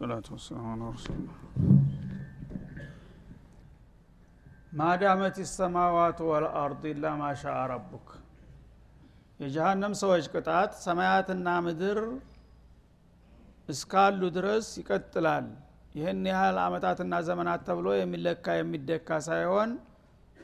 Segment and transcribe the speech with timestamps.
[0.00, 1.38] ሰላቱ ወሰላሙ አላ ረሱሉላህ
[4.78, 8.08] ማዳመት ሰማዋቱ ወልአርድ ኢላ ማሻ ረቡክ።
[9.40, 11.98] የጀሃነም ሰዎች ቅጣት ሰማያትና ምድር
[13.68, 15.46] እስካሉ ድረስ ይቀጥላል።
[15.94, 19.70] ይህን ያህል አመታትና ዘመናት ተብሎ የሚለካ የሚደካ ሳይሆን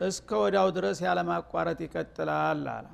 [0.03, 2.87] እስከ ወዳው ድረስ ያለማቋረጥ ይቀጥላል አለ።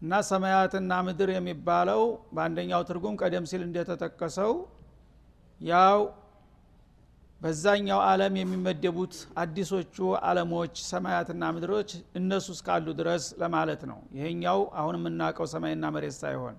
[0.00, 2.02] እና ሰማያትና ምድር የሚባለው
[2.34, 4.52] በአንደኛው ትርጉም ቀደም ሲል እንደተጠቀሰው
[5.60, 5.98] ያው
[7.40, 9.12] በዛኛው አለም የሚመደቡት
[9.42, 9.96] አዲሶቹ
[10.28, 16.56] አለሞች ሰማያትና ምድሮች እነሱ እስካሉ ድረስ ለማለት ነው። ይሄኛው አሁን የምናውቀው ሰማይና መሬት ሳይሆን።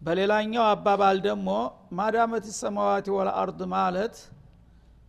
[0.00, 1.48] በሌላኛው አባባል ደግሞ
[1.98, 4.14] ማዳመት ሰማዋት ወለአርድ ማለት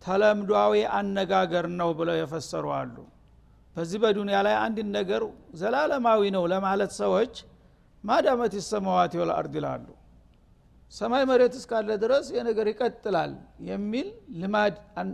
[0.02, 2.96] ተለምዷዊ አነጋገር ነው ብለው የፈሰሩ አሉ።
[3.76, 5.22] በዚህ በዱንያ ላይ አንድ ነገር
[5.60, 7.34] ዘላለማዊ ነው ለማለት ሰዎች
[8.04, 9.86] ማዳመት ሰማዋት ወለአርድ ይላሉ
[10.92, 13.32] ሰማይ መሬት እስካለ ድረስ የነገር ይቀጥላል
[13.68, 14.08] የሚል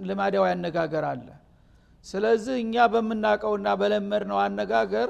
[0.08, 1.26] ልማዳዊ አነጋገር አለ።
[2.06, 5.08] ስለዚህ እኛ በምናውቀውና በለመድ ነው አነጋገር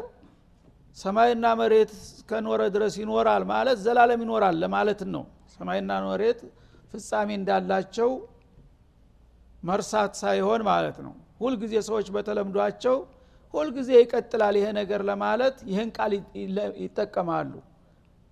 [0.97, 6.41] ሰማይና መሬት እስከኖረ ድረስ ይኖራል ማለት ዘላለም ይኖራል ለማለት ነው። ሰማይና መሬት
[6.92, 8.10] ፍጻሜ እንዳላቸው
[9.62, 12.97] መርሳት ሳይሆን ማለት ነው። ሁልጊዜ ሰዎች በተለምዷቸው
[13.55, 16.12] ሁልጊዜ ይቀጥላል ይሄ ነገር ለማለት ይህን ቃል
[16.84, 17.53] ይጠቀማሉ።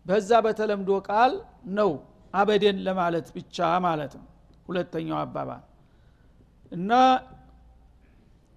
[0.06, 1.32] በዛ በተለምዶ ቃል
[1.78, 1.90] ነው
[2.34, 4.26] አበደን ለማለት ብቻ ማለት ነው።
[4.68, 5.62] ሁለተኛው አባባል
[6.72, 6.92] እና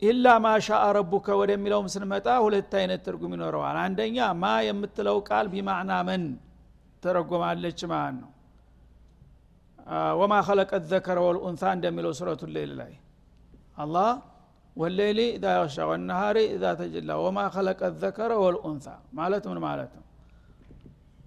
[0.01, 0.67] ኢላ ማሻ
[0.97, 6.23] ረቡከ ወደሚለውም ስንመጣ ሁለት አይነት ትርጉም ይኖረዋል። አንደኛ ማ የምትለው ቃል ቢማዕና መን
[7.03, 8.31] ተረጎማለች ማለት ነው።
[10.19, 12.91] ወማ ከለቀት ዘከረ ወልኡንሳ እንደሚለው ሱረቱ ሌል ላይ
[13.77, 14.09] አላህ
[14.75, 18.87] ወሌሊ ኢዛ ያሻ ወነሃሪ ኢዛ ተጀላ ወማ ከለቀት ዘከረ ወልኡንሳ
[19.19, 20.05] ማለት ምን ማለት ነው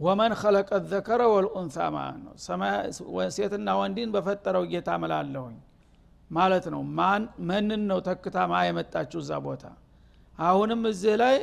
[0.02, 2.34] ወመን ከለቀት ዘከረ ወልኡንሳ ማለት ነው።
[3.36, 5.56] ሴትና ወንዲን በፈጠረው ጌታ መላለሁኝ
[6.30, 9.64] ማለት ነው። ማን መንን ነው ተክታ ማ የመጣችው እዛ ቦታ?
[10.38, 11.36] አሁንም እዚህ ላይ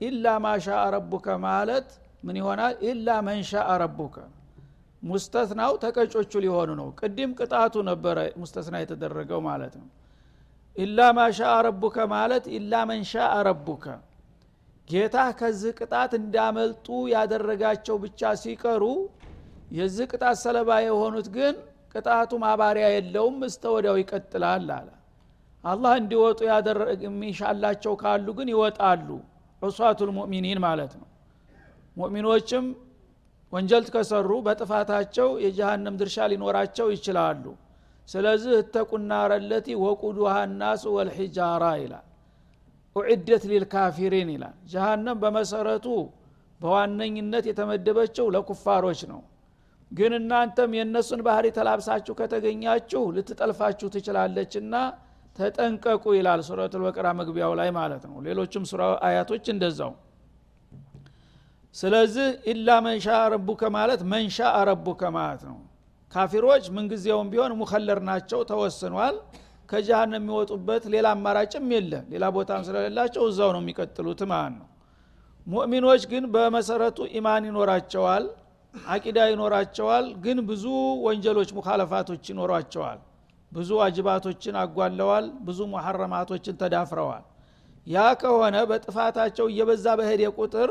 [0.00, 1.88] ኢላ ማሻ ረቡከ ማለት
[2.24, 2.74] ምን ይሆናል?
[2.84, 3.50] ኢላ መንሻ
[3.82, 4.16] ረቡከ።
[5.02, 9.88] ሙስተስናው ተቀጮቹ ሊሆኑ ነው። ቅድም ቅጣቱ ነበረ ሙስተስና የተደረገው ማለት ነው።
[10.76, 13.12] ኢላ ማሻ ረቡከ ማለት ኢላ መንሻ
[13.48, 13.84] ረቡከ
[14.88, 18.84] ጌታ ከዚህ ቅጣት እንዳመልጡ ያደረጋቸው ብቻ ሲቀሩ
[19.70, 21.54] የዚህ ቅጣት ሰለባ የሆኑት ግን
[21.94, 24.88] ቅጣቱ ማባሪያ የለውም እስተ ወዲያው ይቀጥላል አለ።
[25.64, 26.38] አላህ እንዲወጡ
[27.04, 29.08] የሚሻላቸው ካሉ ግን ይወጣሉ።
[29.62, 31.08] ዑሷቱል ሙእሚኒን ማለት ነው።
[31.96, 32.66] ሙእሚኖችም
[33.52, 37.44] ወንጀል ከሰሩ በጥፋታቸው የጀሃነም ድርሻ ሊኖራቸው ይችላሉ።
[38.08, 42.06] ስለዚህ እተቁና ረለቲ ወቁዱሃ ናሱ ወልሒጃራ ይላል
[42.96, 45.86] ኡዕደት ሊልካፊሪን ይላል። ጀሃነም በመሰረቱ
[46.60, 49.20] በዋነኝነት የተመደበችው ለኩፋሮች ነው።
[49.92, 54.74] ግን እናንተም የእነሱን ባህሪ ተላብሳችሁ ከተገኛችሁ ልትጠልፋችሁ ትችላለችና
[55.38, 59.92] ተጠንቀቁ ይላል ሱረት ልበቅራ መግቢያው ላይ ማለት ነው። ሌሎችም ሱራ አያቶች እንደዛው።
[61.76, 65.58] ስለዚህ ኢላ መንሻ ረቡከ ማለት መንሻ ረቡከ ማለት ነው።
[66.12, 69.16] ካፊሮች ምንጊዜውም ቢሆን ሙከለር ናቸው ተወስኗል
[69.70, 74.66] ከጃሃን የሚወጡበት ሌላ አማራጭም የለ ሌላ ቦታም ስለሌላቸው እዛው ነው የሚቀጥሉት ማለት ነው።
[75.46, 78.24] ሙእሚኖች ግን በመሰረቱ ኢማን ይኖራቸዋል
[78.94, 80.64] አቂዳ ይኖራቸዋል ግን ብዙ
[81.06, 82.98] ወንጀሎች ሙካለፋቶች ይኖሯቸዋል።
[83.52, 87.24] ብዙ ዋጅባቶችን አጓለዋል ብዙ ሙሐረማቶችን ተዳፍረዋል።
[87.86, 90.70] ያ ከሆነ በጥፋታቸው እየበዛ በሄደ ቁጥር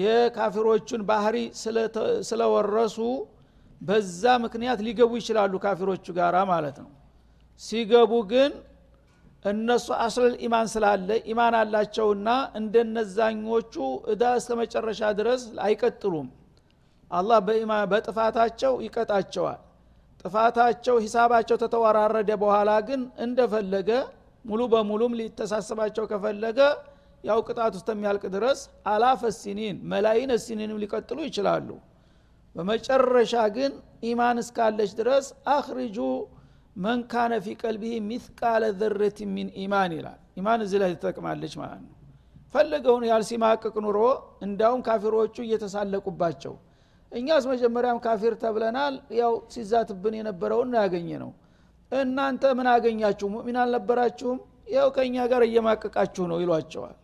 [0.00, 1.36] የካፊሮቹን ባህሪ
[2.28, 2.98] ስለወረሱ
[3.80, 6.90] በዛ ምክንያት ሊገቡ ይችላሉ ካፊሮቹ ጋራ ማለት ነው
[7.60, 8.52] ሲገቡ ግን
[9.44, 12.28] እነሱ አስለል ኢማን ስላለ ኢማን አላቸውና
[12.60, 13.74] እንደነዛኞቹ
[14.12, 16.28] እዳ እስተ መጨረሻ ድረስ አይቀጥሉም።
[17.10, 17.38] አላህ
[17.92, 19.60] በጥፋታቸው ይቀጣቸዋል።
[20.24, 23.90] ጥፋታቸው ሂሳባቸው ተተወራረደ በኋላ ግን እንደፈለገ
[24.44, 26.58] ሙሉ በሙሉም ሊተሳሰባቸው ከፈለገ
[27.24, 28.60] ያው ቅጣት ውስጥ የሚያልቅ ድረስ
[28.92, 31.68] አላፈ ሲኒን መላይን ሲኒንም ሊቀጥሉ ይችላሉ።
[32.56, 33.72] በመጨረሻ ግን
[34.04, 35.98] ኢማን እስካለች ድረስ አክርጁ
[36.80, 41.94] መን ካነ ፊ ቀልቢህ ሚስቃለ ዘረት ሚን ኢማን ይላል። ኢማን እዚህ ላይ ትጠቅማለች ማለት ነው።
[42.54, 43.98] ፈለገውን ያህል ሲማቅቅ ኑሮ
[44.46, 46.54] እንዳውም ካፊሮቹ እየተሳለቁባቸው
[47.12, 51.30] እኛስ መጀመሪያም ካፊር ተብለናል ያው ሲዛትብን የነበረውን ያገኘ ነው
[51.92, 53.26] እናንተ ምን አገኛችሁ?
[53.34, 54.38] ሙእሚን አልነበራችሁም?
[54.74, 56.96] ያው ከእኛ ጋር እየማቀቃችሁ ነው ይሏቸዋል።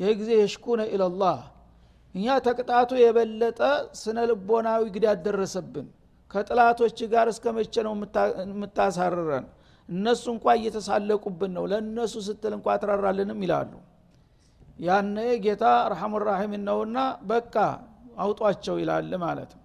[0.00, 1.38] ይህ ጊዜ የሽኩነ ኢለላህ።
[2.14, 3.60] እኛ ተቅጣቱ የበለጠ
[4.00, 5.86] ስነ ልቦናዊ ግዳት ደረሰብን
[6.32, 7.94] ከጥላቶች ጋር እስከ መቼ ነው
[8.46, 9.46] የምታሳርረን?
[9.88, 13.72] እነሱ እንኳ እየተሳለቁብን ነው። ለእነሱ ስትል እንኳ አትራራልንም ይላሉ።
[14.78, 16.98] ያነ ጌታ ረሐሙ ራሒም ነውና
[17.30, 17.54] በቃ
[18.18, 19.60] አውጧቸው ይላል ማለት ነው።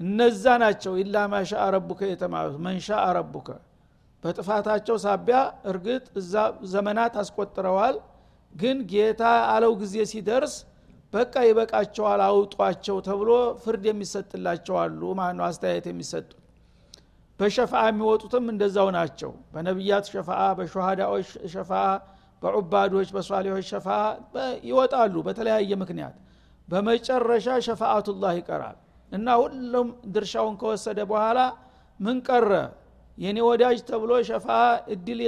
[0.00, 3.48] እነዛ ናቸው ኢላ ማሻ ረቡከ የተማሩት። መንሻ ረቡከ?
[4.22, 5.38] በጥፋታቸው ሳቢያ
[5.70, 6.34] እርግጥ እዛ
[6.72, 7.96] ዘመናት አስቆጥረዋል።
[8.52, 9.22] ግን ጌታ
[9.52, 10.54] አለው ጊዜ ሲደርስ
[11.14, 13.30] በቃ ይበቃቸዋል አውጧቸው ተብሎ
[13.62, 16.38] ፍርድ የሚሰጥላቸው አሉ። ማለት ነው አስተያየት የሚሰጡት?
[17.40, 20.28] በሸፋ የሚወጡትም እንደዛው ናቸው። በነቢያት ሸፋ
[20.58, 21.70] በሸሃዳዎች ሸፋ
[22.42, 23.88] በዑባዶች በሷሊሖች ሸፋ
[24.68, 26.16] ይወጣሉ በተለያየ ምክንያት።
[26.68, 28.76] በመጨረሻ ሸፋአቱላህ ይቀራል።
[29.12, 31.38] እና ሁሉም ድርሻውን ከወሰደ በኋላ
[32.00, 32.50] ምን ቀረ?
[33.18, 34.46] የኔ ወዳጅ ተብሎ ሸፋ
[34.94, 35.18] እድል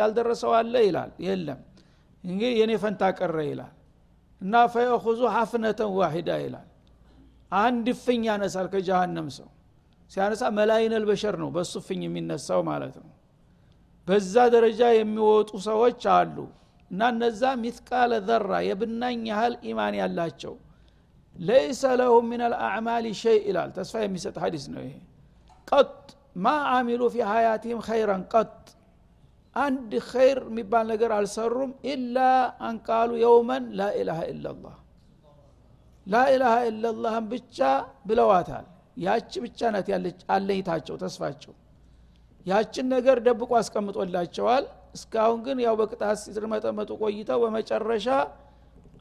[0.00, 1.60] ያልደረሰው አለ ይላል። የለም።
[2.24, 3.74] እንግዲህ የኔ ፈንታ ቀረ ይላል
[4.40, 6.66] እና ፈየኹዙ ሐፍነተን ዋሂዳ ይላል።
[7.52, 9.48] አንድ ፍኝ ያነሳል ከጀሃነም ሰው።
[10.10, 13.10] ሲያነሳ መላይነል በሸር ነው በሱ ፍኝ የሚነሳው ማለት ነው።
[14.08, 16.36] በዛ ደረጃ የሚወጡ ሰዎች አሉ
[16.90, 20.54] እና እነዛ ሚትቃለ ዘራ የብናኝ ያህል ኢማን ያላቸው።
[21.36, 24.94] ለይሰ ለሁም ምን አልአዕማል ሸይ ይላል። ተስፋ የሚሰጥ ሀዲስ ነው ይሄ።
[25.68, 25.92] ቀጥ
[26.36, 28.52] ማ አሚሉ ፊ ሀያቲህም ኸይረን ቀጥ
[29.58, 32.16] አንድ ኸይር የሚባል ነገር አልሰሩም ኢላ
[32.68, 34.74] አንቃሉ የውመን ላኢላሃ ኢላላህ
[36.06, 37.58] ላኢላሃ ኢላላህን ብቻ
[38.08, 38.66] ብለዋታል።
[39.02, 41.52] ያቺ ብቻ ናት ያለች አለኝታቸው ተስፋቸው።
[42.46, 44.64] ያችን ነገር ደብቆ አስቀምጦላቸዋል።
[44.94, 48.06] እስካሁን ግን ያው በቅጣት ሲርመጠመጡ ቆይተው በመጨረሻ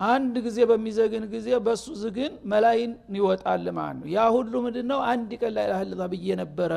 [0.07, 5.31] አንድ ጊዜ በሚዘግን ጊዜ በሱ ዝግን መላይን ይወጣል ማለት ነው። ያ ሁሉ ምንድን ነው አንድ
[5.42, 6.71] ቀን ላኢላሃ ኢላላህ ብዬ ነበረ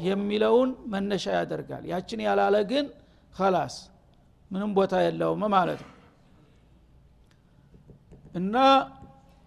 [0.00, 2.86] የሚለውን መነሻ ያደርጋል። ያችን ያላለ ግን
[3.34, 3.74] ከላስ
[4.50, 5.92] ምንም ቦታ የለውም ማለት ነው።
[8.34, 8.56] እና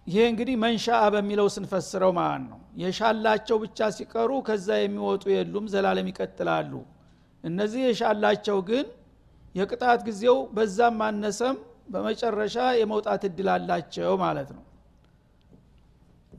[0.06, 6.72] ይሄ እንግዲህ መንሻአ በሚለው ስንፈስረው ማለት ነው። የሻላቸው ብቻ ሲቀሩ ከዛ የሚወጡ የሉም ዘላለም ይቀጥላሉ።
[7.44, 8.86] እነዚህ የሻላቸው ግን
[9.54, 11.56] የቅጣት ጊዜው በዛም ማነሰም
[11.92, 14.62] በመጨረሻ የመውጣት እድል አላቸው ማለት ነው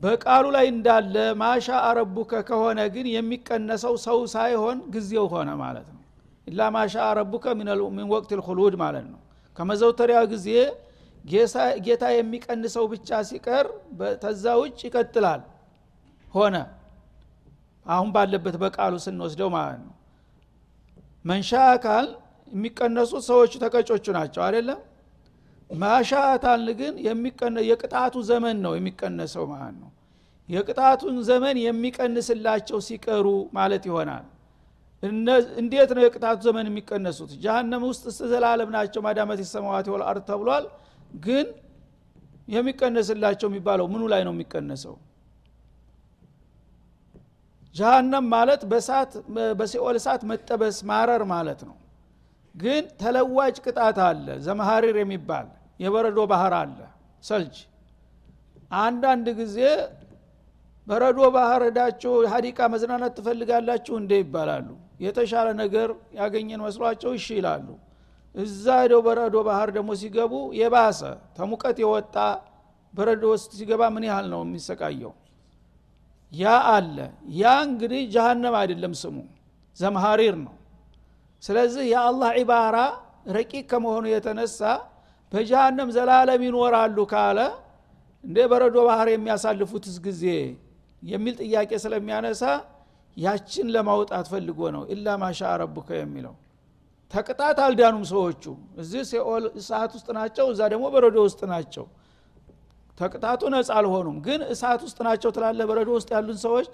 [0.00, 6.02] በቃሉ ላይ እንዳለ ማሻ አረቡከ ከሆነ ግን የሚቀነሰው ሰው ሳይሆን ጊዜው ሆነ ማለት ነው።
[6.46, 7.70] ኢላ ማሻ አረቡከ ሚን
[8.12, 9.20] ወቅት ልኩሉድ ማለት ነው።
[9.56, 10.48] ከመዘውተሪያ ጊዜ
[11.86, 13.66] ጌታ የሚቀንሰው ብቻ ሲቀር
[14.22, 15.40] ተዛ ውጭ ይቀጥላል።
[16.34, 16.56] ሆነ።
[17.86, 19.94] አሁን ባለበት በቃሉ ስንወስደው ማለት ነው።
[21.24, 22.06] መንሻ አካል
[22.52, 24.80] የሚቀነሱት ሰዎቹ ተቀጮቹ ናቸው አይደለም
[25.70, 26.94] ማሻአታል ግን
[27.70, 29.90] የቅጣቱ ዘመን ነው የሚቀነሰው ማለት ነው።
[30.48, 34.26] የቅጣቱን ዘመን የሚቀንስላቸው ሲቀሩ ማለት ይሆናል።
[35.60, 37.30] እንዴት ነው የቅጣቱ ዘመን የሚቀነሱት?
[37.42, 40.64] ጃሃንም ውስጥ ዘላለም ናቸው ማዳመት የሰማዋት ወልአርድ ተብሏል።
[41.20, 41.46] ግን
[42.48, 44.94] የሚቀነስላቸው የሚባለው ምኑ ላይ ነው የሚቀነሰው?
[47.74, 49.12] ጃሃንም ማለት በሳት
[49.58, 51.76] በሲኦል እሳት መጠበስ ማረር ማለት ነው።
[52.54, 55.46] ግን ተለዋጭ ቅጣት አለ ዘመሀሪር የሚባል
[55.80, 56.78] የበረዶ ባህር አለ
[57.24, 57.56] ሰልጅ
[58.80, 59.58] አንዳንድ ጊዜ
[60.86, 64.68] በረዶ ባህር ሄዳችሁ ሀዲቃ መዝናናት ትፈልጋላችሁ እንደ ይባላሉ።
[65.04, 65.88] የተሻለ ነገር
[66.18, 67.66] ያገኘን መስሏቸው እሺ ይላሉ።
[68.34, 71.00] እዛ ሄደው በረዶ ባህር ደግሞ ሲገቡ የባሰ
[71.36, 72.16] ተሙቀት የወጣ
[72.94, 75.12] በረዶ ውስጥ ሲገባ ምን ያህል ነው የሚሰቃየው?
[76.32, 76.96] ያ አለ።
[77.36, 79.16] ያ እንግዲህ ጀሃነም አይደለም ስሙ
[79.78, 80.54] ዘምሃሪር ነው።
[81.42, 82.76] ስለዚህ የአላህ ዒባራ
[83.30, 84.60] ረቂቅ ከመሆኑ የተነሳ
[85.32, 87.38] በጀሃነም ዘላለም ይኖራሉ ካለ
[88.24, 90.22] እንደ በረዶ ባህር የሚያሳልፉትስ ጊዜ?
[91.02, 92.42] የሚል ጥያቄ ስለሚያነሳ
[93.16, 96.34] ያችን ለማውጣት ፈልጎ ነው። ኢላ ማሻ ረቡከ የሚለው
[97.12, 98.42] ተቅጣት አልዳኑም ሰዎቹ።
[98.82, 101.84] እዚህ ሲኦል እሳት ውስጥ ናቸው እዛ ደግሞ በረዶ ውስጥ ናቸው።
[102.98, 106.72] ተቅጣቱ ነጻ አልሆኑም። ግን እሳት ውስጥ ናቸው ትላለ በረዶ ውስጥ ያሉን ሰዎች?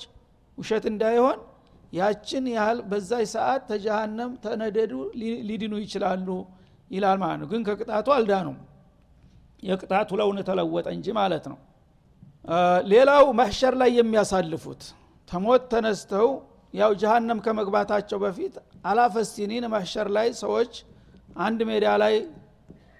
[0.58, 1.38] ውሸት እንዳይሆን
[1.92, 4.92] ያችን ያህል በዛች ሰዓት ተጀሃነም ተነደዱ
[5.48, 6.28] ሊድኑ ይችላሉ
[6.90, 8.58] ይላል ማለት ነው። ግን ከቅጣቱ አልዳኑም።
[9.62, 11.58] የቅጣቱ ለውን ተለወጠ እንጂ ማለት ነው።
[12.92, 14.82] ሌላው ማሕሸር ላይ የሚያሳልፉት
[15.28, 16.28] ተሞት ተነስተው
[16.74, 18.54] ያው ጀሃነም ከመግባታቸው በፊት
[18.90, 20.72] አላፈስቲኒን ማሕሸር ላይ ሰዎች
[21.38, 22.14] አንድ ሜዳ ላይ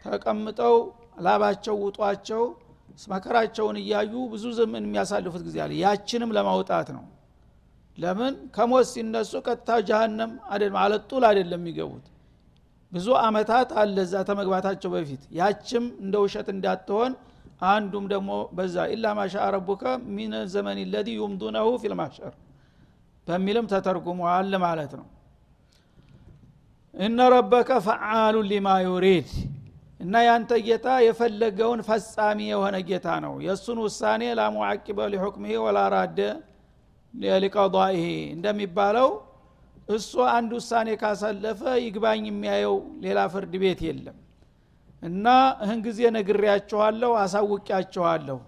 [0.04, 0.76] ተቀምጠው
[1.24, 2.42] ላባቸው ውጧቸው
[3.08, 7.04] መከራቸውን እያዩ ብዙ ዘመን የሚያሳልፉት ጊዜ አለ። ያችንም ለማውጣት ነው።
[7.98, 8.34] ለምን?
[8.54, 12.06] ከሞት ሲነሱ ቀጥታ ጀሃነም አይደለም على طول አይደለም የሚገቡት
[12.92, 17.12] ብዙ አመታት አለ እዛ ተመግባታቸው በፊት። ያችም እንደ ውሸት እንዳትሆን
[17.68, 19.82] አንዱም ደግሞ በዛ إلا ما شاء ربك
[20.14, 22.32] من زمن الذي يمضونه في المحشر
[23.26, 25.06] በሚልም ተተርጉሟል ማለት ነው።
[26.94, 29.28] إن ربك فعال لما يريد
[30.00, 36.18] እና ያንተ ጌታ የፈለገውን ፈጻሚ የሆነ ጌታ ነው። የእሱን ውሳኔ لا معقب لحكمه ولا راد
[37.42, 39.08] ሊቀضኢህ እንደሚባለው
[39.88, 44.16] እሱ አንድ ውሳኔ ካሳለፈ ይግባኝ የሚያየው ሌላ ፍርድ ቤት የለም።
[45.02, 45.26] እና
[45.64, 48.38] እህን ጊዜ ነግሬያችኋለሁ አሳውቂያችኋለሁ።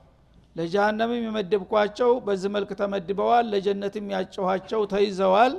[0.57, 5.55] ለጀሃነምም የመደብኳቸው በዚህ መልክ ተመድበዋል ለጀነትም ያጨኋቸው ተይዘዋል።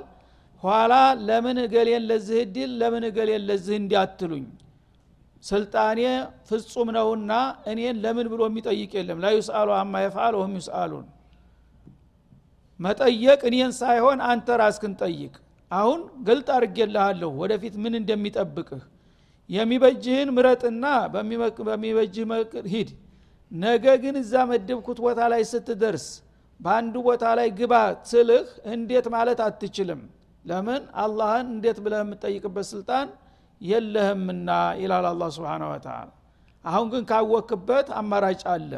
[0.63, 0.93] ኋላ
[1.27, 4.45] ለምን እገሌን ለዚህ እድል ለምን እገሌን ለዚህ እንዲያትሉኝ
[5.43, 5.99] ስልጣኔ
[6.47, 7.31] ፍጹም ነውና
[7.71, 11.05] እኔን ለምን ብሎ የሚጠይቅ የለም። ላ ዩስአሉ አማ የፍአል ወሁም ዩስአሉን።
[12.79, 15.33] መጠየቅ እኔን ሳይሆን አንተ ራስክን ጠይቅ
[15.71, 18.83] አሁን ገልጥ አድርጌልሃለሁ ወደፊት ምን እንደሚጠብቅህ።
[19.49, 20.85] የሚበጅህን ምረጥና
[21.65, 22.25] በሚበጅህ
[22.73, 22.89] ሂድ።
[23.51, 26.05] ነገ ግን እዛ መደብኩት ቦታ ላይ ስትደርስ
[26.59, 27.73] በአንዱ ቦታ ላይ ግባ
[28.09, 30.01] ስልህ እንዴት ማለት አትችልም?
[30.45, 30.81] ለምን?
[31.03, 33.07] አላህን እንዴት ብለህ የምትጠይቅበት ስልጣን
[33.61, 34.49] የለህምና
[34.81, 36.09] ይላል አላ ስብን ወተላ
[36.65, 38.71] አሁን ግን ካወክበት አማራጭ አለ።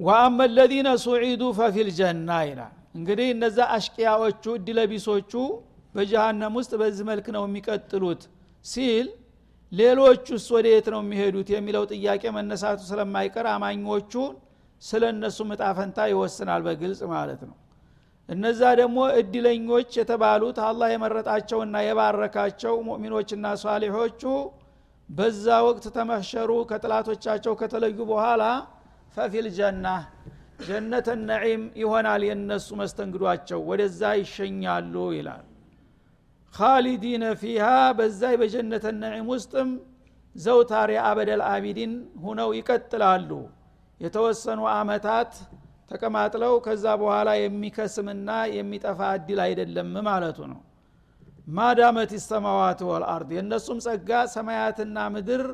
[0.00, 5.32] ወአመ ለዚነ ሱዒዱ ፈፊል ጀና ይላል እንግዲህ እነዛ አሽቅያዎቹ እድለቢሶቹ
[5.94, 8.22] በጀሃነም ውስጥ በዚህ መልክ ነው የሚቀጥሉት
[8.64, 9.06] ሲል
[9.72, 14.12] ሌሎቹስ ወደ የት ነው የሚሄዱት የሚለው ጥያቄ መነሳቱ ስለማይቀር አማኞቹ
[14.82, 17.56] ስለ እነሱ ምጣፈንታ ይወስናል በግልጽ ማለት ነው።
[18.28, 24.22] እነዛ ደግሞ እድለኞች የተባሉት አላህ የመረጣቸውና የባረካቸው ሙእሚኖችና ሷሊሖቹ
[25.08, 28.42] በዛ ወቅት ተመሸሩ ከጥላቶቻቸው ከተለዩ በኋላ
[29.16, 29.86] ፈፊል ጀና
[30.58, 35.44] ጀነተ ነዒም ይሆናል የነሱ መስተንግዷቸው ወደዛ ይሸኛሉ ይላል።
[36.54, 37.64] ካሊዲነ ፊሃ
[37.98, 39.70] በዛይ በጀነተ ነዒም ውስጥም
[40.36, 41.92] ዘውታሪ አበደል አቢዲን
[42.24, 43.30] ሁነው ይቀጥላሉ።
[44.00, 45.32] የተወሰኑ አመታት
[45.90, 50.60] ተቀማጥለው ከዛ በኋላ የሚከስምና የሚጠፋ እድል አይደለም ማለቱ ነው።
[51.48, 55.44] ማዳመት ሰማዋት ወልአርድ የእነሱም ጸጋ ሰማያትና ምድር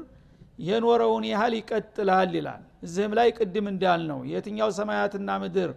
[0.59, 5.71] የኖረውን ያህል ይቀጥላል ይላል። እዚህም ላይ ቅድም እንዳል ነው የትኛው ሰማያትና ምድር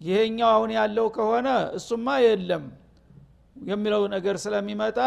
[0.00, 1.48] ይሄኛው አሁን ያለው ከሆነ
[1.78, 2.64] እሱማ የለም
[3.64, 4.98] የሚለው ነገር ስለሚመጣ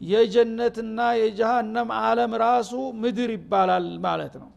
[0.00, 4.50] የጀነትና የጀሃነም አለም ራሱ ምድር ይባላል ማለት ነው።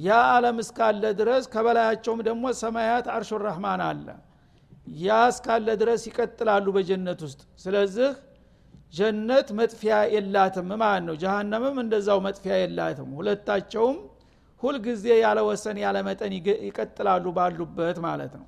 [0.00, 4.06] ያ አለም እስካለ ድረስ ከበላያቸውም ደግሞ ሰማያት አርሹ ረህማን አለ።
[5.00, 8.10] ያ እስካለ ድረስ ይቀጥላሉ በጀነት ውስጥ። ስለዚህ
[8.92, 13.98] ጀነት መጥፊያ የላትም። ማለት ነው ጀሃነምም እንደዛው መጥፊያ የላትም። ሁለታቸውም
[14.62, 16.32] ሁልጊዜ ያለ ወሰን ያለ መጠን
[16.66, 18.46] ይቀጥላሉ ባሉበት ማለት ነው።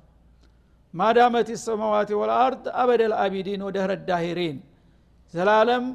[0.93, 4.57] ማዳመት ሰማዋት ወልአርድ አበደል አቢዲን ወደ ረዳሂሪን
[5.33, 5.85] ዘላለም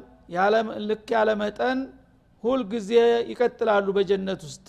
[0.89, 1.79] ልክ ያለ መጠን
[2.43, 2.89] ሁልጊዜ
[3.31, 4.65] ይቀጥላሉ በጀነት ውስጥ።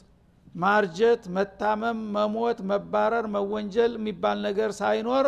[0.55, 5.27] ማርጀት መታመም መሞት መባረር መወንጀል የሚባል ነገር ሳይኖር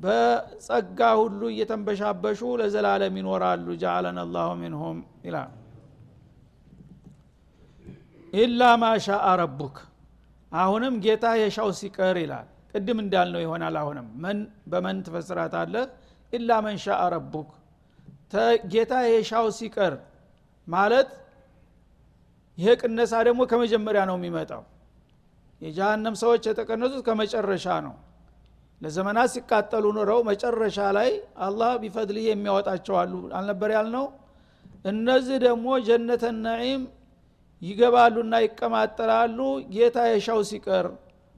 [0.00, 5.50] በጸጋ ሁሉ እየተንበሻበሹ ለዘላለም ይኖራሉ። ጃአለን አላሁ ሚንሁም ይላል።
[8.32, 9.76] ኢላ ማሻአ ረቡክ።
[10.52, 14.38] አሁንም ጌታ የሻው ሲቀር ይላል። ቅድም እንዳልነው ይሆናል። አሁንም መን
[14.70, 15.74] በመን ትፈስራት አለ
[16.32, 17.48] ኢላ መን ሻአ ረቡክ።
[18.72, 19.94] ጌታ የሻው ሲቀር
[20.68, 21.08] ማለት
[22.58, 24.62] ይሄ ቅነሳ ደግሞ ከመጀመሪያ ነው የሚመጣው።
[25.62, 27.94] የጀሃነም ሰዎች የተቀነሱት ከመጨረሻ ነው
[28.82, 31.10] ለዘመናት ሲቃጠሉ ኑረው መጨረሻ ላይ
[31.46, 34.06] አላህ ቢፈድልህ የሚያወጣቸው አሉ። አልነበር ያልነው?
[34.84, 36.82] እነዚህ ደግሞ ጀነተ ነዒም
[37.62, 39.38] ይገባሉና ይቀማጠላሉ።
[39.74, 40.86] ጌታ የሻው ሲቀር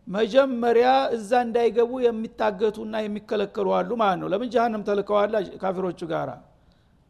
[0.07, 6.31] መጀመሪያ እዛ እንዳይገቡ የሚታገቱና የሚከለከሉ አሉ ማለት ነው። ለምን ጀሃነም ተልከዋላ ካፊሮቹ ጋራ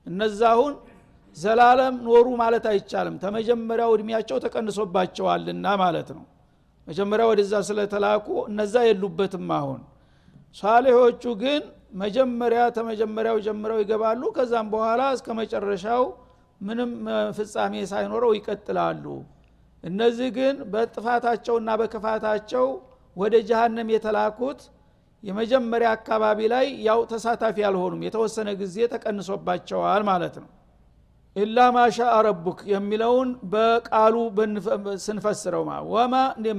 [0.07, 0.75] እነዛሁን
[1.37, 6.25] ዘላለም ኖሩ ማለት አይቻልም። ተመጀመሪያው እድሜያቸው ተቀንሶባቸዋልና ማለት ነው።
[6.89, 9.81] መጀመሪያ ወደዛ ስለተላኩ እነዛ የሉበትም አሁን
[10.57, 11.63] ሷሌሆቹ ግን
[12.03, 16.03] መጀመሪያ ተመጀመሪያው ጀምረው ይገባሉ። ከዛም በኋላ እስከ መጨረሻው
[16.61, 16.91] ምንም
[17.37, 19.05] ፍጻሜ ሳይኖረው ይቀጥላሉ።
[19.85, 22.67] እነዚህ ግን በጥፋታቸውና በክፋታቸው
[23.17, 24.61] ወደ ጀሃነም የተላኩት
[25.23, 30.51] የመጀመሪያ አካባቢ ላይ ያው ተሳታፊ አልሆኑም። የተወሰነ ጊዜ ተቀንሶባቸዋል ማለት ነው።
[31.37, 34.15] ኢላ ማሻ ረቡክ የሚለውን በቃሉ
[35.05, 36.15] ስንፈስረው ወማ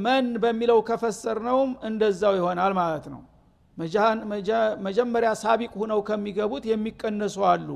[0.05, 3.21] መን በሚለው ከፈሰር ነውም እንደዛው ይሆናል ማለት ነው
[4.85, 7.69] መጀመሪያ ሳቢቅ ሁነው ከሚገቡት የሚቀነሱ አሉ።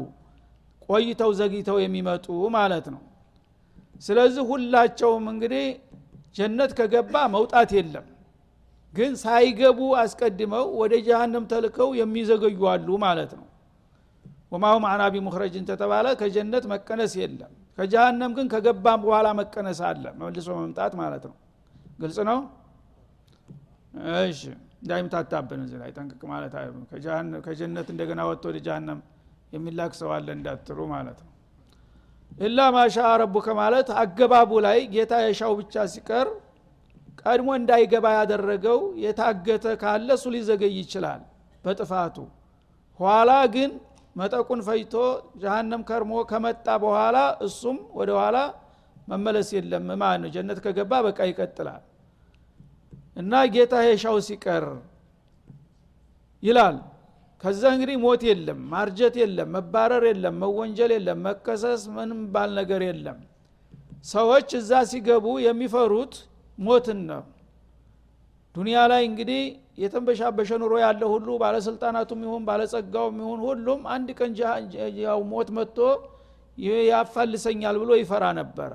[0.90, 2.26] ቆይተው ዘግይተው የሚመጡ
[2.56, 3.02] ማለት ነው።
[4.02, 5.66] ስለዚህ ሁላቸውም እንግዲህ
[6.36, 8.06] ጀነት ከገባ መውጣት የለም።
[8.94, 13.46] ግን ሳይገቡ አስቀድመው ወደ ጀሃነም ተልከው የሚዘገዩ አሉ ማለት ነው።
[14.52, 20.94] ወማሁም አናቢ ሙክረጅን ተተባለ ከጀነት መቀነስ የለም። ከጀሃነም ግን ከገባም በኋላ መቀነስ አለ። መልሶ መምጣት
[21.02, 21.36] ማለት ነው።
[22.02, 22.40] ግልጽ ነው?
[24.24, 24.42] እሺ
[24.82, 26.54] እንዳይምታታብን እዚህ ላይ ጠንቅቅ ማለት
[27.46, 29.00] ከጀነት እንደገና ወጥቶ ወደ ጀሃነም
[29.54, 31.32] የሚላክ ሰው አለ እንዳትሩ ማለት ነው።
[32.40, 36.28] ኢላ ማሻ ረቡከ ማለት አገባቡ ላይ ጌታ የሻው ብቻ ሲቀር
[37.22, 41.22] ቀድሞ እንዳይገባ ያደረገው የታገተ ካለ እሱ ሊዘገይ ይችላል
[41.64, 42.18] በጥፋቱ።
[43.00, 43.72] ኋላ ግን
[44.16, 44.94] መጠቁን ፈይቶ
[45.42, 47.18] ጀሃነም ከርሞ ከመጣ በኋላ
[47.48, 48.38] እሱም ወደ ኋላ
[49.08, 50.30] መመለስ የለም። ማለት ነው?
[50.36, 51.84] ጀነት ከገባ በቃ ይቀጥላል
[53.18, 54.66] እና ጌታ የሻው ሲቀር
[56.44, 56.78] ይላል።
[57.44, 63.20] ከዛ እንግዲህ ሞት የለም ማርጀት የለም መባረር የለም መወንጀል የለም መከሰስ ምንም ባል ነገር የለም።
[64.08, 66.14] ሰዎች እዛ ሲገቡ የሚፈሩት
[66.58, 67.24] ሞትን ነው።
[68.56, 69.42] ዱንያ ላይ እንግዲህ
[69.82, 74.32] የተንበሻበሸ ኑሮ ያለ ሁሉ ባለስልጣናቱም ይሁን ባለጸጋውም ይሁን ሁሉም አንድ ቀን
[75.02, 75.78] ያው ሞት መጥቶ
[76.88, 78.72] ያፋልሰኛል ብሎ ይፈራ ነበረ።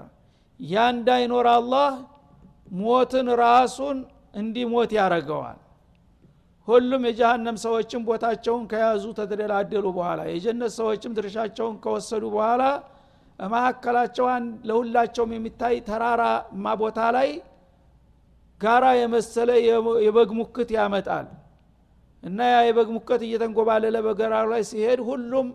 [0.60, 1.90] ያ እንዳይኖር አላህ
[2.78, 3.98] ሞትን ራሱን
[4.34, 5.58] እንዲሞት ያረገዋል
[6.68, 12.62] ሁሉም የጀሃነም ሰዎችም ቦታቸውን ከያዙ ተደላደሉ በኋላ የጀነት ሰዎችም ድርሻቸውን ከወሰዱ በኋላ
[13.38, 14.26] መካከላቸው
[14.68, 17.30] ለሁላቸውም የሚታይ ተራራማ ቦታ ላይ
[18.60, 19.50] ጋራ የመሰለ
[20.06, 21.26] የበግ ሙክት ያመጣል።
[22.22, 25.46] እና ያ የበግ ሙከት እየተንጎባለለ በገራሩ ላይ ሲሄድ ሁሉም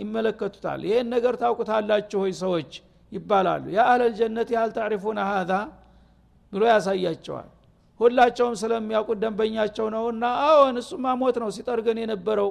[0.00, 2.70] ይመለከቱታል። ይህን ነገር ታውቁታላችሁ ሆይ ሰዎች
[3.12, 5.52] ይባላሉ። ያ አህለል ጀነት ያህል ታሪፉነ ሀዛ
[6.52, 7.48] ብሎ ያሳያቸዋል
[8.00, 12.50] ሁላቸውም ስለሚያውቁት ደንበኛቸው ነውና አዎን እሱማ ሞት ነው ሲጠርገን የነበረው።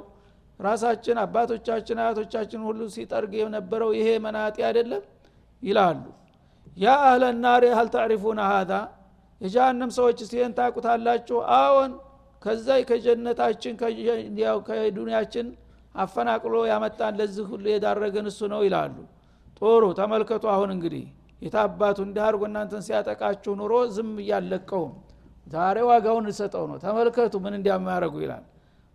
[0.60, 5.04] ራሳችን አባቶቻችን አያቶቻችን ሁሉ ሲጠርግ የነበረው ይሄ መናጢ አይደለም
[5.64, 6.04] ይላሉ።
[6.78, 8.72] ያ አህለ ናር ያህል ታሪፉነ ሀዛ
[9.42, 11.92] የጃሃንም ሰዎች ሲሄን ታቁታላችሁ አዎን
[12.42, 13.74] ከዛ ከጀነታችን
[14.70, 15.48] ከዱንያችን
[15.96, 18.96] አፈናቅሎ ያመጣን ለዚህ ሁሉ የዳረገን እሱ ነው ይላሉ።
[19.62, 21.04] ጦሩ ተመልከቱ። አሁን እንግዲህ
[21.42, 24.94] የታባቱ እንዲህ እናንተን ሲያጠቃችሁ ኑሮ ዝም እያለቀውም
[25.48, 28.44] ዛሬ ዋጋውን እሰጠው ነው። ተመልከቱ ምን እንዲያማያረጉ ይላል።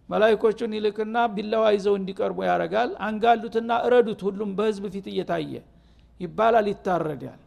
[0.09, 5.53] መላይኮቹን ይልክና ቢላዋ ይዘው እንዲቀርቡ ያረጋል አንጋሉትና እረዱት ሁሉም በህዝብ ፊት እየታየ
[6.21, 7.41] ይባላል ይታረዳል።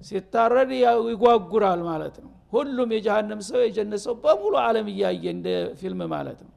[0.00, 0.70] ሲታረድ
[1.10, 5.48] ይጓጉራል ማለት ነው። ሁሉም የጀሃነም ሰው የጀነት ሰው በሙሉ አለም እያየ እንደ
[5.80, 6.50] ፊልም ማለት ነው።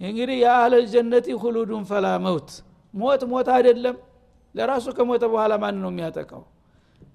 [0.00, 2.50] እንግዲህ የአህለል ጀነቲ ሁሉዱን ፈላ መውት
[2.94, 3.96] ሞት ሞት አይደለም።
[4.54, 6.42] ለራሱ ከሞተ በኋላ ማን ነው የሚያጠቀው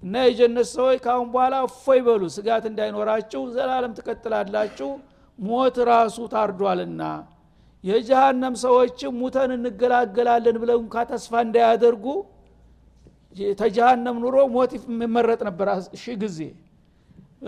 [0.02, 4.90] እና የጀነት ሰዎች ካሁን በኋላ እፎይ በሉ ስጋት እንዳይኖራችሁ ዘላለም ትቀጥላላችሁ።
[5.38, 7.02] ሞት ራሱ ታርዷልና።
[7.84, 12.06] የጀሃነም ሰዎችም ሙተን እንገላገላለን ብለው እንኳ ተስፋ እንዳያደርጉ
[13.60, 15.68] ተጀሃነም ኑሮ ሞት የሚመረጥ ነበር
[16.00, 16.38] ሺ ጊዜ።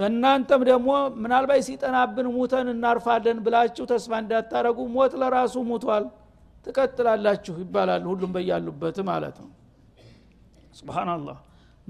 [0.07, 0.91] እናንተም ደግሞ
[1.23, 6.05] ምናልባት ሲጠናብን ሙተን እናርፋለን ብላችሁ ተስፋ እንዳታረጉ ሞት ለራሱ ሙቷል
[6.67, 9.51] ትቀጥላላችሁ ይባላል ሁሉም በያሉበት ማለት ነው።
[10.79, 11.39] ስብናላህ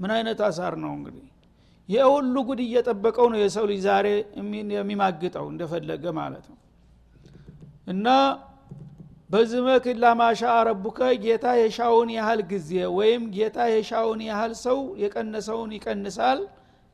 [0.01, 1.25] ምን አይነት አሳር ነው እንግዲህ?
[1.89, 4.07] ይህ ሁሉ ጉድ እየጠበቀው ነው የሰው ልጅ ዛሬ
[4.75, 6.57] የሚማግጠው እንደፈለገ ማለት ነው።
[7.87, 8.07] እና
[9.29, 16.39] በዚህ መክ ላማሻ ረቡከ ጌታ የሻውን ያህል ጊዜ ወይም ጌታ የሻውን ያህል ሰው የቀነሰውን ይቀንሳል።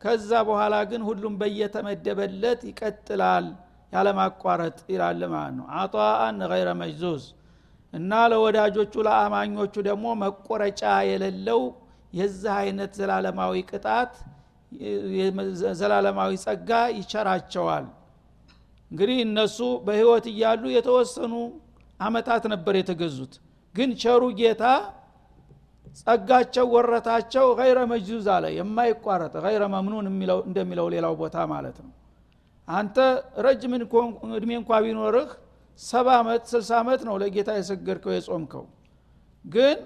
[0.02, 3.46] ከዛ በኋላ ግን ሁሉም በየተመደበለት ይቀጥላል
[3.93, 7.24] ያለማቋረጥ ይላል ማለት ነው። አጣአን ገይረ መጅዙዝ።
[7.93, 11.62] እና ለወዳጆቹ ለአማኞቹ ደግሞ መቆረጫ የሌለው
[12.17, 14.13] የዚህ አይነት ዘላለማዊ ቅጣት
[15.80, 17.86] ዘላለማዊ ጸጋ ይቸራቸዋል።
[18.91, 21.34] እንግዲህ እነሱ በህይወት እያሉ የተወሰኑ
[21.99, 23.34] አመታት ነበር የተገዙት።
[23.75, 24.63] ግን ቸሩ ጌታ
[25.99, 30.08] ጸጋቸው ወረታቸው ገይረ መጅዙዝ አለ። የማይቋረጥ ገይረ መምኑን
[30.47, 31.91] እንደሚለው ሌላው ቦታ ማለት ነው።
[32.67, 32.97] አንተ
[33.45, 33.73] ረጅም
[34.38, 35.30] እድሜ እንኳ ቢኖርህ
[35.80, 38.65] ሰባ ዓመት ስልሳ ዓመት ነው ለጌታ የሰገድከው የጾምከው።
[39.45, 39.77] ግን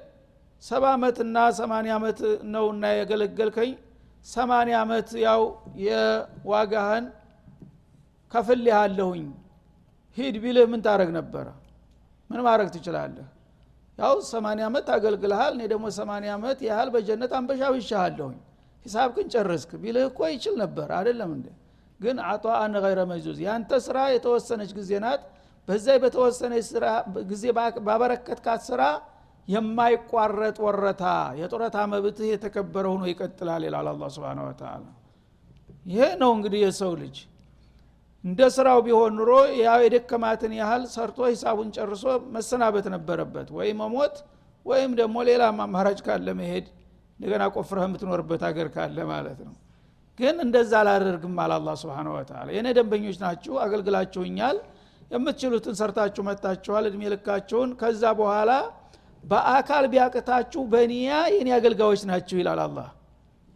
[0.64, 2.20] ሰባ ዓመትና ሰማኒያ ዓመት
[2.54, 3.72] ነውና የገለገልከኝ።
[4.26, 5.42] ሰማኒያ ዓመት ያው
[5.86, 7.06] የዋጋህን
[8.32, 9.24] ከፍል ያለሁኝ
[10.18, 11.48] ሂድ ቢልህ ምን ታረግ ነበረ
[12.30, 13.26] ምን ማድረግ ትችላለህ?
[14.00, 18.38] ያው ሰማኒያ ዓመት አገልግልሃል እኔ ደግሞ ሰማኒያ ዓመት ያህል በጀነት አንበሻብሻሃለሁኝ
[18.86, 21.48] ሂሳብ ግን ጨረስክ። ቢልህ እኮ ይችል ነበር አይደለም እንደ
[22.00, 25.24] ግን አቶ አን ገይረ መጁዝ ያንተ ስራ የተወሰነች ጊዜ ናት።
[25.68, 26.68] በዛ በተወሰነች
[27.32, 27.44] ጊዜ
[27.88, 28.82] ባበረከትካት ስራ
[29.48, 31.04] የማይቋረጥ ወረታ
[31.40, 34.84] የጡረታ መብትህ የተከበረ ሆኖ ይቀጥላል ይላል አላ ስብን ወተላ
[35.86, 37.18] ይሄ ነው እንግዲህ የሰው ልጅ።
[38.24, 42.04] እንደ ስራው ቢሆን ኑሮ ያው የደከማትን ያህል ሰርቶ ሂሳቡን ጨርሶ
[42.36, 44.16] መሰናበት ነበረበት። ወይ መሞት
[44.66, 46.66] ወይም ደግሞ ሌላ አማራጭ ካለ መሄድ
[47.20, 49.56] እንደገና ቆፍረህ የምትኖርበት ሀገር ካለ ማለት ነው።
[50.20, 54.58] ግን እንደዛ አላደርግም አለ አላ ስብን ወተላ የእኔ ደንበኞች ናችሁ አገልግላችሁኛል
[55.12, 58.52] የምትችሉትን ሰርታችሁ መጥታችኋል እድሜ ልካችሁን ከዛ በኋላ
[59.24, 62.88] በአካል ቢያቅታችሁ በኒያ የኔ አገልጋዮች ናችሁ ይላል አላህ።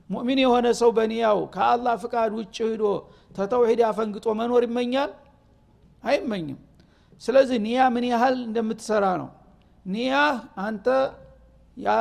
[0.09, 2.83] ሙእሚን የሆነ ሰው በኒያው ከአላህ ፍቃድ ውጭ ሂዶ
[3.37, 5.11] ተተውሂድ አፈንግጦ መኖር ይመኛል?
[6.03, 6.59] አይመኝም።
[7.21, 9.29] ስለዚህ ኒያ ምን ያህል እንደምትሰራ ነው።
[9.85, 10.13] ኒያ
[10.65, 10.87] አንተ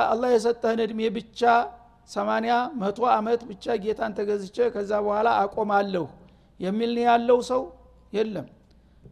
[0.06, 1.40] አላህ የሰጠህን እድሜ ብቻ
[2.10, 6.04] ሰማንያ መቶ አመት ብቻ ጌታን ተገዝቼ ከዛ በኋላ አቆማለሁ
[6.60, 7.62] የሚል ያለው ሰው
[8.12, 8.46] የለም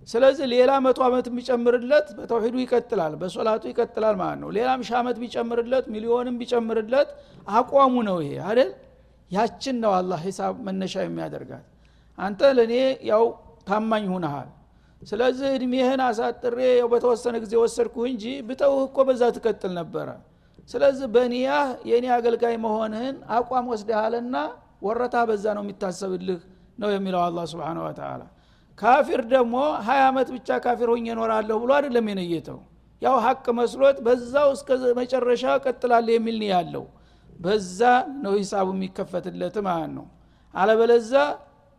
[0.09, 5.85] ስለዚህ ሌላ መቶ ዓመት የሚጨምርለት በተውሂዱ ይቀጥላል በሶላቱ ይቀጥላል ማለት ነው። ሌላም ሺ ዓመት ቢጨምርለት
[5.95, 7.11] ሚሊዮንም ቢጨምርለት
[7.51, 8.71] አቋሙ ነው ይሄ አይደል?
[9.31, 11.67] ያችን ነው አላህ ሂሳብ መነሻ የሚያደርጋት።
[12.19, 12.75] አንተ ለእኔ
[13.11, 13.25] ያው
[13.69, 14.49] ታማኝ ሁነሃል
[15.03, 20.09] ስለዚህ እድሜህን አሳጥሬ ያው በተወሰነ ጊዜ ወሰድኩ እንጂ ብተውህ እኮ በዛ ትቀጥል ነበረ።
[20.71, 24.37] ስለዚህ በኒያህ የእኔ አገልጋይ መሆንህን አቋም ወስደሃልና
[24.87, 26.41] ወረታ በዛ ነው የሚታሰብልህ
[26.79, 28.23] ነው የሚለው አላ ስብን ወተላ
[28.78, 29.54] ካፊር ደግሞ
[29.87, 32.58] ሀያ ዓመት ብቻ ካፊር ሆኜ እኖራለሁ ብሎ አይደለም የነየተው።
[33.02, 34.68] ያው ሀቅ መስሎት በዛው እስከ
[35.00, 36.85] መጨረሻ ቀጥላለ የሚል ነው ያለው።
[37.40, 37.80] በዛ
[38.24, 40.04] ነው ሂሳቡ የሚከፈትለት ማለት ነው።
[40.54, 41.12] አለበለዛ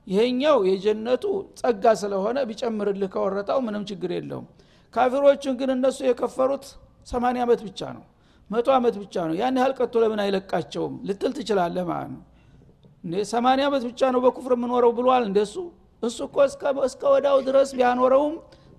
[0.08, 1.26] ይሄኛው የጀነቱ
[1.60, 4.48] ጸጋ ስለሆነ ቢጨምርልህ ከወረጣው ምንም ችግር የለውም።
[4.94, 6.66] ካፊሮችን ግን እነሱ የከፈሩት
[7.08, 8.04] ሰማንያ ዓመት ብቻ ነው።
[8.50, 10.96] መቶ ዓመት ብቻ ነው። ያን ያህል ቀጥቶ ለምን አይለቃቸውም?
[11.08, 12.22] ልትል ትችላለህ ማለት ነው።
[13.04, 15.56] እንዴ ሰማንያ ዓመት ብቻ ነው በኩፍር የምኖረው ብሏል እንደሱ
[16.04, 16.38] እሱ እኮ
[16.88, 18.34] እስከ ወዳው ድረስ ቢያኖረውም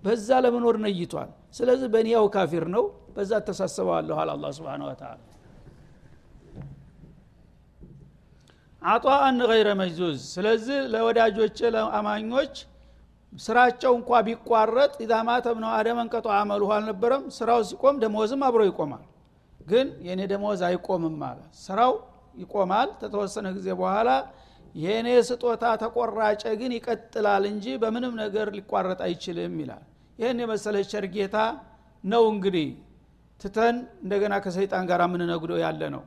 [0.04, 2.84] በዛ ለመኖር ነይቷል። ስለዚህ በኒያው ካፊር ነው።
[3.14, 5.12] በዛ ተሳስበዋለሁ አለ አላ ስብን ወተላ
[8.82, 12.54] አጧአን ገይረ መጅዙዝ። ስለዚህ ለወዳጆች ለአማኞች
[13.32, 19.04] ስራቸው እንኳ ቢቋረጥ ኢዛ ማተ ብነው አደመን ቀጦ አመሉ አልነበረም። ስራው ሲቆም ደመወዝም አብሮ ይቆማል።
[19.66, 21.92] ግን የእኔ ደመወዝ አይቆምም አለ። ስራው
[22.36, 24.08] ይቆማል። ተተወሰነ ጊዜ በኋላ
[24.74, 29.84] የእኔ ስጦታ ተቆራጨ ግን ይቀጥላል እንጂ በምንም ነገር ሊቋረጥ አይችልም ይላል።
[30.18, 31.06] ይህን የመሰለ ቸር
[32.04, 32.68] ነው እንግዲህ
[33.40, 36.02] ትተን እንደገና ከሰይጣን ጋር የምንነግደው ያለ ነው።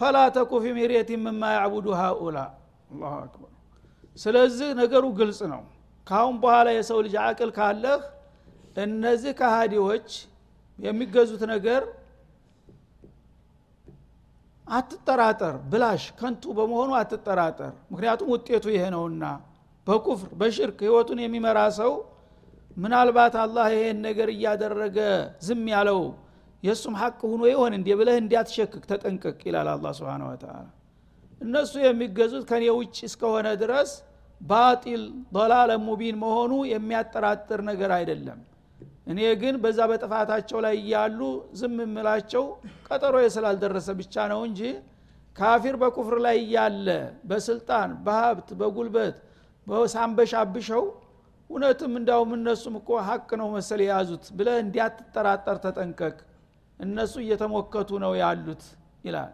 [0.00, 2.38] ፈላ ተኩ ፊ ሚሬት ምማ ያዕቡዱ ሃኡላ።
[2.92, 3.50] አላሁ አክበር።
[4.18, 5.62] ስለዚህ ነገሩ ግልጽ ነው።
[6.06, 8.00] ካሁን በኋላ የሰው ልጅ አቅል ካለህ
[8.76, 10.08] እነዚህ ከሃዲዎች
[10.78, 11.82] የሚገዙት ነገር
[14.66, 19.24] አትጠራጠር ብላሽ ከንቱ በመሆኑ አትጠራጠር። ምክንያቱም ውጤቱ ይሄ ነውና
[19.86, 21.92] በኩፍር በሽርክ ህይወቱን የሚመራ ሰው
[22.76, 24.98] ምናልባት አላህ ይሄን ነገር እያደረገ
[25.46, 26.00] ዝም ያለው
[26.62, 30.54] የእሱም ሐቅ ሁኖ ይሆን እንዲ ብለህ እንዲያትሸክክ ተጠንቅቅ ይላል አላ ስብን ወተላ
[31.40, 33.90] እነሱ የሚገዙት ከኔ ውጭ እስከሆነ ድረስ
[34.40, 35.02] ባጢል
[35.34, 38.40] ضላለ ሙቢን መሆኑ የሚያጠራጥር ነገር አይደለም
[39.06, 41.20] እኔ ግን በዛ በጥፋታቸው ላይ እያሉ
[41.58, 42.44] ዝም የምላቸው
[42.88, 44.60] ቀጠሮ ስላልደረሰ ብቻ ነው እንጂ
[45.36, 46.88] ካፊር በኩፍር ላይ እያለ
[47.30, 49.16] በስልጣን በሀብት በጉልበት
[49.94, 50.84] ሳንበሻብሸው
[51.50, 56.16] እውነትም እንዳውም እነሱም እኮ ሀቅ ነው መሰል የያዙት ብለህ እንዲያትጠራጠር ተጠንቀቅ።
[56.80, 58.62] እነሱ እየተሞከቱ ነው ያሉት
[59.04, 59.32] ይላል።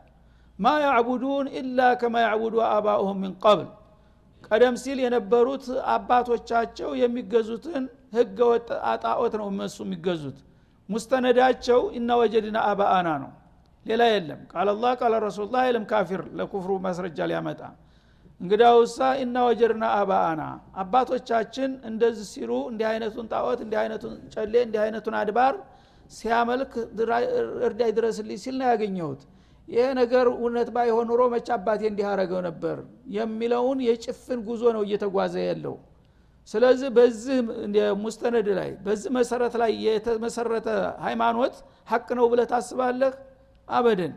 [0.58, 3.68] ማ ያዕቡዱን ኢላ ከማ ያዕቡዱ አባኡሁም ቀብል።
[4.48, 10.38] ቀደም ሲል የነበሩት አባቶቻቸው የሚገዙትን ህገ ወጥ አጣዖት ነው እነሱ የሚገዙት።
[10.88, 13.30] ሙስተነዳቸው እና ወጀድና አባአና ነው።
[13.86, 17.60] ሌላ የለም። ቃል አላህ ቃለ ረሱሉላ የለም። ካፊር ለኩፍሩ ማስረጃ ሊያመጣ።
[18.40, 20.42] እንግዳውሳ እና ወጀድና አባአና።
[20.82, 25.54] አባቶቻችን እንደዚህ ሲሉ እንዲህ አይነቱን ጣዖት እንዲህ አይነቱን ጨሌ እንዲህ አይነቱን አድባር
[26.10, 26.72] ሲያመልክ
[27.66, 29.20] እርዳይ ድረስልኝ ሲል ነው ያገኘሁት።
[29.68, 32.76] ይሄ ነገር እውነት ባይሆን ኑሮ መቼ አባቴ እንዲህ አረገው ነበር?
[33.16, 35.74] የሚለውን የጭፍን ጉዞ ነው እየተጓዘ ያለው
[36.48, 37.38] ስለዚህ በዚህ
[38.00, 40.68] ሙስተነድ ላይ በዚህ መሰረት ላይ የተመሰረተ
[41.06, 41.54] ሃይማኖት
[41.88, 43.12] ሀቅ ነው ብለህ ታስባለህ?
[43.68, 44.14] አበደን።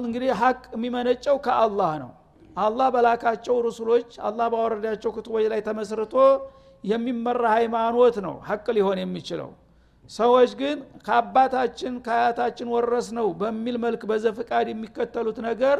[0.00, 2.10] እንግዲህ ሀቅ የሚመነጨው ከአላህ ነው።
[2.56, 6.14] አላህ በላካቸው ሩሱሎች አላህ ባወረዳቸው ክቱቦች ላይ ተመስርቶ
[6.84, 9.50] የሚመራ ሃይማኖት ነው ሀቅ ሊሆን የሚችለው።
[10.10, 15.78] ሰዎች ግን ከአባታችን ከአያታችን ወረስ ነው በሚል መልክ በዘፍቃድ የሚከተሉት ነገር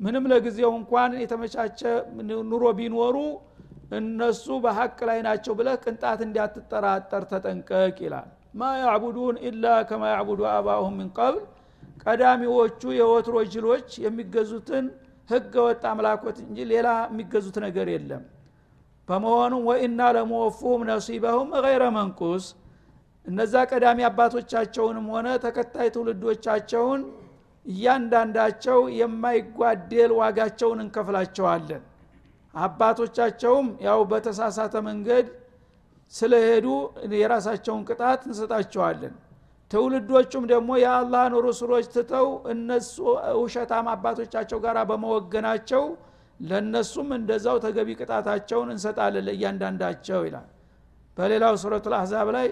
[0.00, 1.80] ምንም ለጊዜው እንኳን የተመቻቸ
[2.50, 3.16] ኑሮ ቢኖሩ
[3.92, 10.94] እነሱ በሀቅ ላይ ናቸው ብለህ ቅንጣት እንዲያትጠራጠር ተጠንቀቅ ይላል። ማ ያዕቡዱን ኢላ ከማ ያዕቡዱ አባሁም
[10.98, 11.44] ምን ቀብል።
[12.04, 14.86] ቀዳሚዎቹ የወትሮ ጅሎች የሚገዙትን
[15.28, 18.22] ህገ ወጥ አምላኮት እንጂ ሌላ የሚገዙት ነገር የለም።
[19.08, 22.44] በመሆኑም ወኢና ለመወፉሁም ነሲበሁም ገይረ መንቁስ።
[23.26, 27.02] እነዛ ቀዳሚ አባቶቻቸውንም ሆነ ተከታይ ትውልዶቻቸውን
[27.66, 31.82] እያንዳንዳቸው የማይጓደል ዋጋቸውን እንከፍላቸዋለን
[32.54, 35.26] አባቶቻቸውም ያው በተሳሳተ መንገድ
[36.12, 36.66] ስለሄዱ
[37.16, 39.14] የራሳቸውን ቅጣት እንሰጣቸዋለን።
[39.70, 42.94] ትውልዶቹም ደግሞ የአላህን ሩሱሎች ትተው እነሱ
[43.40, 45.84] ውሸታም አባቶቻቸው ጋር በመወገናቸው
[46.40, 50.48] ለእነሱም እንደዛው ተገቢ ቅጣታቸውን እንሰጣለን ለእያንዳንዳቸው ይላል።
[51.16, 52.48] በሌላው ሱረቱ ልአሕዛብ ላይ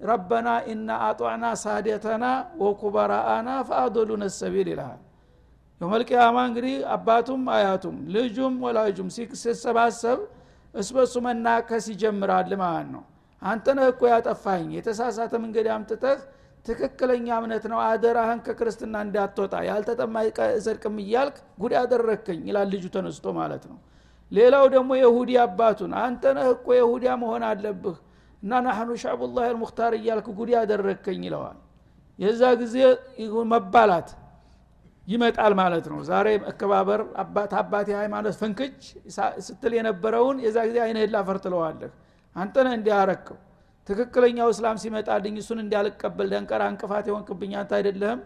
[0.00, 2.24] ረበና ኢና አጧዕና ሳደተና
[2.62, 5.00] ወኩበራአና ፈአዶሉነ ሰቢል ይልሃል
[5.82, 9.08] የመልቅያማ እንግዲህ አባቱም አያቱም ልጁም ወላጁም
[9.40, 10.18] ሲሰባሰብ
[10.74, 13.02] እስበሱ መናከስ ይጀምራል ማለት ነው።
[13.42, 16.20] አንተ ነህ እኮ ያጠፋኝ የተሳሳተ መንገድ አምጥተህ
[16.66, 20.14] ትክክለኛ እምነት ነው አደራህን ከክርስትና እንዳትወጣ ያልተጠማ
[20.66, 23.78] ዘርቅም እያልክ ጉድ አደረግከኝ ይላል ልጁ ተነስቶ ማለት ነው።
[24.32, 27.96] ሌላው ደግሞ የሁዲ አባቱን አንተ ነህ እኮ የሁዲያ መሆን አለብህ
[28.42, 31.58] እና ናህኑ ሻዕቡላህ ልሙክታር እያልክ ጉድ ያደረግከኝ ይለዋል።
[32.18, 32.76] የዛ ጊዜ
[33.52, 34.08] መባላት
[35.08, 38.78] ይመጣል ማለት ነው። ዛሬ መከባበር አባት አባቴ ሃይማኖት ፍንክች
[39.46, 41.92] ስትል የነበረውን የዛ ጊዜ አይንህን ላፈር ትለዋለህ
[42.36, 43.38] አንተ ነህ እንዲያረከው።
[43.88, 48.20] ትክክለኛው እስላም ሲመጣልኝ እሱን እንዲያልቀበል ደንቀራ እንቅፋት የሆንክብኝ አንተ አይደለህም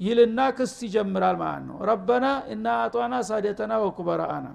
[0.00, 4.46] ይልና ክስ ይጀምራል ማለት ነው። ረበና እና አጧና ሳደተና ወኩበራአና።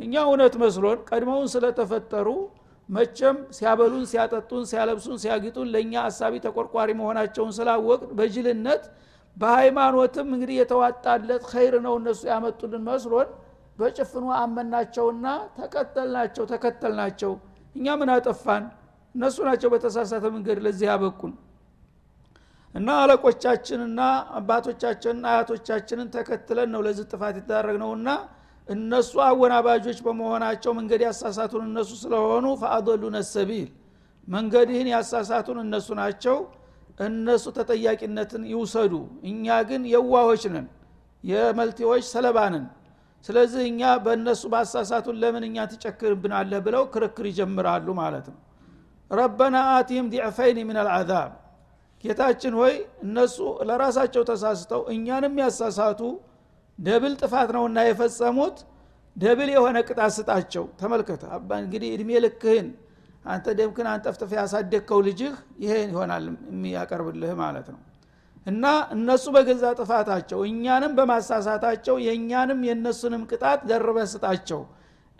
[0.00, 2.28] እኛ እውነት መስሎን ቀድሞውን ስለተፈጠሩ
[2.88, 8.84] መቸም ሲያበሉን ሲያጠጡን ሲያለብሱን ሲያጊጡን ለእኛ አሳቢ ተቆርቋሪ መሆናቸውን ስላወቅ በጅልነት
[9.36, 13.28] በሃይማኖትም እንግዲህ የተዋጣለት ኸይር ነው እነሱ ያመጡልን መስሎን
[13.78, 15.26] በጭፍኑ አመናቸውና
[15.58, 17.32] ተቀጠልናቸው ተከተልናቸው።
[17.74, 18.64] እኛ ምን አጠፋን?
[19.14, 21.32] እነሱ ናቸው በተሳሳተ መንገድ ለዚህ ያበቁን።
[22.74, 24.00] እና አለቆቻችንና
[24.38, 28.08] አባቶቻችንና አያቶቻችንን ተከትለን ነው ለዚህ ጥፋት የተዳረግነውና
[28.68, 33.68] እነሱ አወናባጆች በመሆናቸው መንገድ ያሳሳቱን እነሱ ስለሆኑ ፈአዶሉነ ሰቢል
[34.28, 36.36] መንገድህን ያሳሳቱን እነሱ ናቸው
[37.00, 38.92] እነሱ ተጠያቂነትን ይውሰዱ።
[39.30, 40.66] እኛ ግን የዋሆች ነን
[41.24, 42.64] የመልቴዎች ሰለባንን
[43.24, 48.38] ስለዚህ እኛ በእነሱ ባሳሳቱን ለምን እኛ ትጨክርብናለህ ብለው ክርክር ይጀምራሉ ማለት ነው።
[49.10, 51.30] ربنا آتهم ضعفين من العذاب።
[52.04, 53.36] ጌታችን ሆይ እነሱ
[53.68, 56.00] ለራሳቸው ተሳስተው እኛንም ያሳሳቱ።
[56.78, 58.58] double ጥፋት ነውና የፈጸሙት
[59.16, 61.22] double የሆነ ቅጣት ስጣቸው። ተመልከተ
[61.58, 62.68] እንግዲህ እድሜ ልክህን
[63.24, 67.80] አንተ ደምህን አንጠፍጥፍ ያሳደግከው ልጅህ ይሄን ይሆናል የሚያቀርብልህ ማለት ነው።
[68.46, 74.60] እና እነሱ በገዛ ጥፋታቸው እኛንም በማሳሳታቸው የእኛንም የእነሱንም ቅጣት ደርበ ስጣቸው።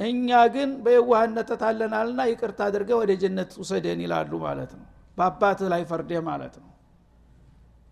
[0.01, 4.87] እኛ ግን በየዋህነት ተታለናልና ይቅርታ አድርገ ወደ ጀነት ውሰደን ይላሉ ማለት ነው።
[5.19, 6.69] በአባትህ ላይ ፈርዴ ማለት ነው።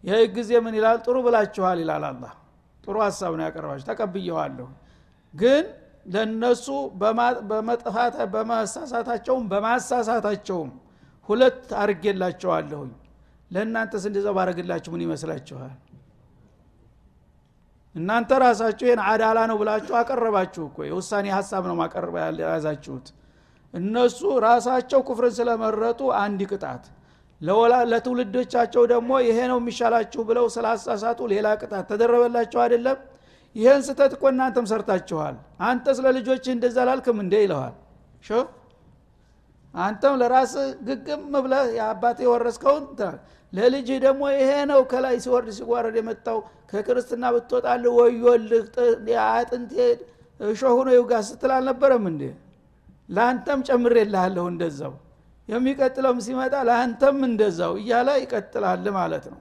[0.05, 0.99] ይህ ጊዜ ምን ይላል?
[1.07, 2.25] ጥሩ ብላችኋል ይላል አላ
[2.85, 4.69] ጥሩ ሀሳብ ነው ያቀረባቸው ተቀብየዋለሁ።
[5.35, 5.65] ግን
[6.09, 6.67] ለነሱ
[7.51, 10.71] በመጥፋት በማሳሳታቸውም በማሳሳታቸውም
[11.29, 12.91] ሁለት አርጌላቸዋለሁኝ
[13.51, 15.75] ለእናንተስ እንደዛው ባረግላችሁ ምን ይመስላችኋል?
[17.95, 23.07] እናንተ ራሳችሁ ይህን አዳላ ነው ብላችሁ አቀረባችሁ እኮ። የውሳኔ ሀሳብ ነው ማቀረብ ያዛችሁት።
[23.75, 26.85] እነሱ ራሳቸው ኩፍርን ስለመረጡ አንድ ቅጣት።
[27.91, 32.99] ለትውልዶቻቸው ደግሞ ይሄ ነው የሚሻላችሁ ብለው ስላሳሳቱ ሌላ ቅጣት ተደረበላቸው አይደለም
[33.59, 37.35] ይህን ስተት እኮ እናንተም ሰርታችኋል። አንተ ስለ ልጆች እንደዛ ላልክም እንዴ?
[37.45, 37.75] ይለዋል።
[38.25, 38.49] ሾፍ
[39.75, 40.53] አንተም ለራስ
[40.87, 42.85] ግግም ብለህ የአባት የወረስከውን
[43.53, 46.39] ለልጅህ ደግሞ ይሄ ነው ከላይ ሲወርድ ሲዋረድ የመጣው
[46.71, 48.65] ከክርስትና ብትወጣልህ ወዮልህ
[49.29, 49.75] አጥንቴ
[50.41, 52.23] እሾህ ይውጋ ስትል አልነበረም እንዴ?
[53.09, 54.95] ለአንተም ጨምሬልሃለሁ እንደዛው።
[55.49, 59.41] የሚቀጥለውም ሲመጣ ለአንተም እንደዛው እያለ ይቀጥላል ማለት ነው።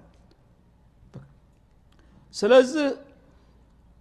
[2.36, 2.88] ስለዚህ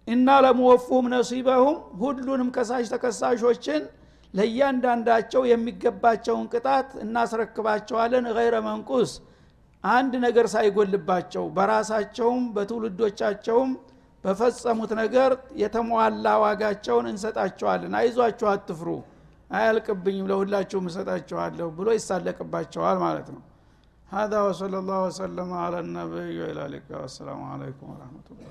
[0.08, 3.82] እና ለመወፉም ነሲበሁም ሁሉንም ከሳሽ ተከሳሾችን
[4.34, 9.10] ለእያንዳንዳቸው የሚገባቸውን ቅጣት እናስረክባቸዋለን ገይረ መንቁስ
[9.84, 13.70] አንድ ነገር ሳይጎልባቸው በራሳቸውም በትውልዶቻቸውም
[14.24, 15.30] በፈጸሙት ነገር
[15.62, 18.90] የተሟላ ዋጋቸውን እንሰጣቸዋለን አይዟችሁ አትፍሩ
[19.50, 23.42] አያልቅብኝም ለሁላችሁም እሰጣችኋለሁ ብሎ ይሳለቅባቸዋል ማለት ነው
[24.08, 28.50] هذا وصلى الله وسلم على النبي وإلى اللقاء والسلام عليكم ورحمة الله